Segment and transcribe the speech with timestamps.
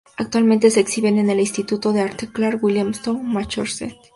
[0.17, 3.97] Actualmente se exhibe en el Instituto de Arte Clark, Williamstown, Massachusetts.